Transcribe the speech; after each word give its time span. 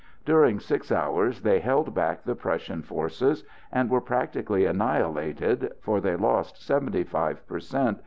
During 0.25 0.59
six 0.59 0.91
hours 0.91 1.41
they 1.41 1.59
held 1.59 1.93
back 1.93 2.23
the 2.23 2.33
Prussian 2.33 2.81
forces, 2.81 3.43
and 3.71 3.87
were 3.87 4.01
practically 4.01 4.65
annihilated, 4.65 5.73
for 5.79 6.01
they 6.01 6.15
lost 6.15 6.59
seventy 6.59 7.03
five 7.03 7.45
per 7.45 7.59
cent. 7.59 7.99